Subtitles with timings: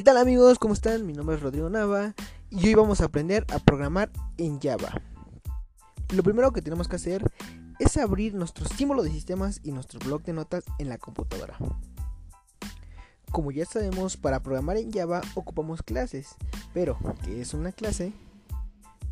[0.00, 0.58] ¿Qué tal amigos?
[0.58, 1.06] ¿Cómo están?
[1.06, 2.14] Mi nombre es Rodrigo Nava
[2.48, 5.02] y hoy vamos a aprender a programar en Java.
[6.14, 7.22] Lo primero que tenemos que hacer
[7.78, 11.54] es abrir nuestro símbolo de sistemas y nuestro blog de notas en la computadora.
[13.30, 16.34] Como ya sabemos, para programar en Java ocupamos clases,
[16.72, 18.14] pero ¿qué es una clase?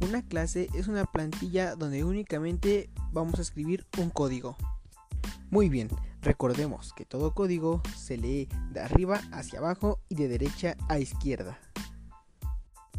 [0.00, 4.56] Una clase es una plantilla donde únicamente vamos a escribir un código.
[5.50, 5.90] Muy bien,
[6.22, 11.58] recordemos que todo código se lee de arriba hacia abajo y de derecha a izquierda.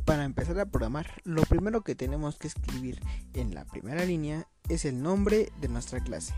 [0.05, 2.99] Para empezar a programar, lo primero que tenemos que escribir
[3.33, 6.33] en la primera línea es el nombre de nuestra clase.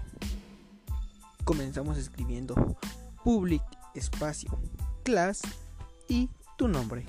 [1.45, 2.77] Comenzamos escribiendo
[3.23, 3.63] public
[3.95, 4.59] espacio
[5.03, 5.41] class
[6.07, 7.05] y tu nombre.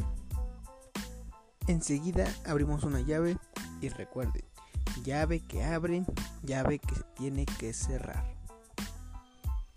[1.66, 3.36] Enseguida abrimos una llave
[3.80, 4.44] y recuerden,
[5.04, 6.04] llave que abre,
[6.42, 8.41] llave que tiene que cerrar.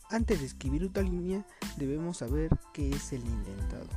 [0.10, 1.46] Antes de escribir otra línea
[1.78, 3.88] debemos saber qué es el indentado.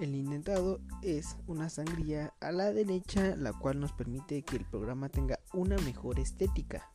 [0.00, 5.08] El indentado es una sangría a la derecha la cual nos permite que el programa
[5.08, 6.90] tenga una mejor estética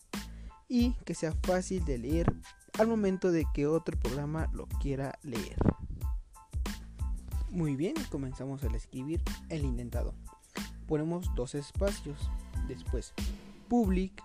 [0.69, 2.33] y que sea fácil de leer
[2.79, 5.57] al momento de que otro programa lo quiera leer.
[7.49, 10.13] Muy bien, comenzamos a escribir el indentado.
[10.87, 12.17] Ponemos dos espacios,
[12.67, 13.13] después
[13.67, 14.23] public,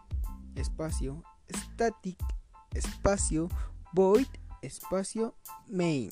[0.56, 2.18] espacio, static,
[2.74, 3.48] espacio,
[3.92, 4.26] void,
[4.62, 5.34] espacio,
[5.66, 6.10] main.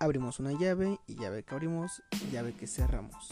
[0.00, 3.28] Abrimos una llave y llave que abrimos, llave que cerramos.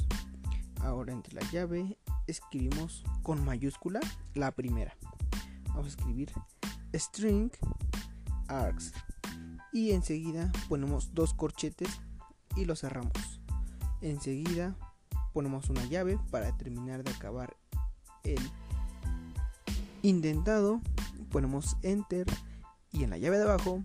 [0.80, 4.00] Ahora entre la llave escribimos con mayúscula
[4.34, 4.96] la primera.
[5.68, 6.32] Vamos a escribir
[6.94, 7.50] string
[8.48, 8.92] args
[9.72, 11.88] y enseguida ponemos dos corchetes
[12.56, 13.40] y lo cerramos.
[14.00, 14.76] Enseguida
[15.32, 17.56] ponemos una llave para terminar de acabar
[18.24, 18.40] el
[20.02, 20.80] indentado.
[21.30, 22.26] Ponemos enter
[22.92, 23.82] y en la llave de abajo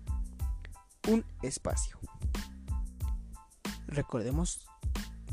[1.07, 1.97] un espacio.
[3.87, 4.67] Recordemos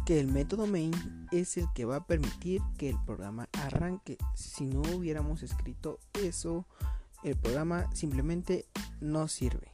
[0.06, 0.92] que el método main
[1.32, 4.18] es el que va a permitir que el programa arranque.
[4.34, 6.66] Si no hubiéramos escrito eso,
[7.22, 8.66] el programa simplemente
[9.00, 9.72] no sirve.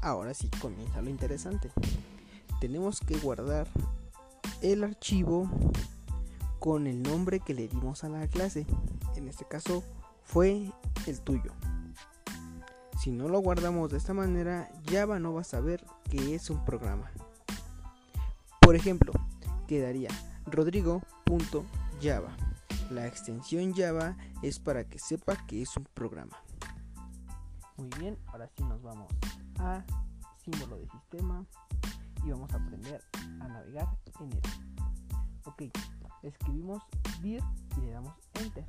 [0.01, 1.71] Ahora sí comienza lo interesante.
[2.59, 3.67] Tenemos que guardar
[4.61, 5.49] el archivo
[6.59, 8.65] con el nombre que le dimos a la clase.
[9.15, 9.83] En este caso
[10.23, 10.71] fue
[11.07, 11.51] el tuyo.
[12.99, 16.65] Si no lo guardamos de esta manera, Java no va a saber que es un
[16.65, 17.09] programa.
[18.59, 19.13] Por ejemplo,
[19.67, 20.09] quedaría
[20.45, 22.35] rodrigo.java.
[22.91, 26.37] La extensión Java es para que sepa que es un programa.
[27.77, 29.07] Muy bien, ahora sí nos vamos
[29.59, 29.85] a
[30.43, 31.45] símbolo de sistema
[32.23, 33.03] y vamos a aprender
[33.41, 33.87] a navegar
[34.19, 34.41] en él.
[35.45, 35.63] Ok,
[36.23, 36.83] escribimos
[37.21, 37.43] dir
[37.77, 38.65] y le damos enter.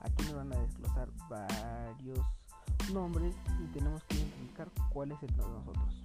[0.00, 2.20] Aquí nos van a desglosar varios
[2.92, 6.02] nombres y tenemos que identificar cuál es el de nosotros.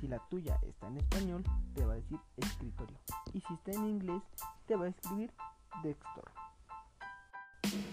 [0.00, 1.44] Si la tuya está en español,
[1.74, 2.98] te va a decir escritorio.
[3.32, 4.22] Y si está en inglés,
[4.66, 5.32] te va a escribir
[5.82, 6.28] desktop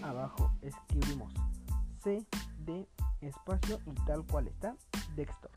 [0.02, 1.32] abajo escribimos
[2.02, 2.26] C
[2.58, 2.88] de
[3.20, 4.76] espacio y tal cual está
[5.16, 5.52] desktop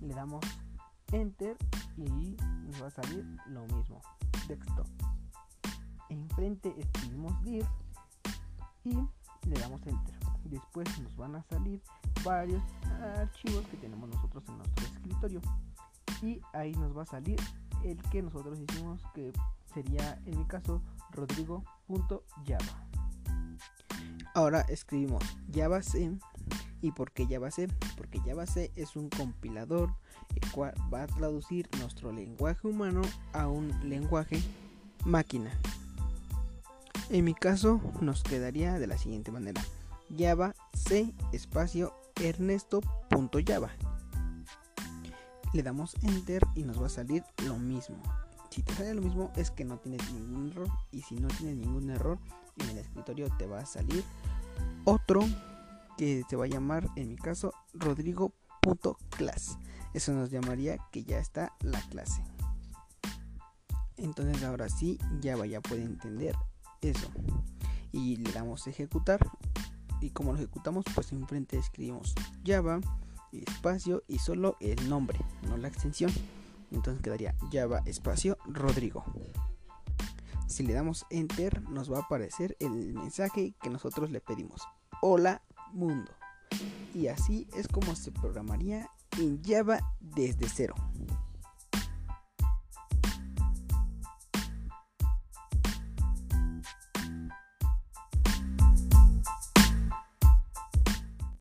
[0.00, 0.44] le damos
[1.12, 1.56] enter
[1.96, 4.00] y nos va a salir lo mismo.
[4.46, 4.86] Desktop.
[6.08, 7.66] Enfrente escribimos dir
[8.84, 8.94] y
[9.48, 10.14] le damos enter.
[10.44, 11.82] Después nos van a salir
[12.24, 12.62] varios
[13.16, 15.40] archivos que tenemos nosotros en nuestro escritorio.
[16.22, 17.38] Y ahí nos va a salir
[17.84, 19.32] el que nosotros hicimos que
[19.72, 20.82] sería en mi caso
[21.12, 22.88] rodrigo.java
[24.38, 25.80] ahora escribimos java
[26.80, 29.90] y por qué java c porque java c es un compilador
[30.34, 33.02] el cual va a traducir nuestro lenguaje humano
[33.32, 34.40] a un lenguaje
[35.04, 35.50] máquina.
[37.10, 39.62] En mi caso nos quedaría de la siguiente manera.
[40.16, 43.70] Java c espacio ernesto.java
[45.52, 47.96] le damos enter y nos va a salir lo mismo.
[48.50, 51.56] Si te sale lo mismo es que no tienes ningún error y si no tienes
[51.56, 52.18] ningún error
[52.58, 54.02] en el escritorio te va a salir
[54.84, 55.20] otro
[55.98, 59.58] que se va a llamar en mi caso rodrigo.class.
[59.92, 62.22] Eso nos llamaría que ya está la clase.
[63.96, 66.36] Entonces ahora sí ya vaya puede entender
[66.80, 67.08] eso.
[67.92, 69.18] Y le damos ejecutar.
[70.00, 72.14] Y como lo ejecutamos, pues enfrente escribimos
[72.46, 72.80] Java
[73.32, 75.18] espacio y solo el nombre,
[75.48, 76.12] no la extensión.
[76.70, 79.04] Entonces quedaría Java espacio Rodrigo.
[80.46, 84.62] Si le damos enter nos va a aparecer el mensaje que nosotros le pedimos.
[85.02, 85.42] Hola
[85.72, 86.10] mundo.
[86.94, 88.88] Y así es como se programaría
[89.18, 90.74] en Java desde cero.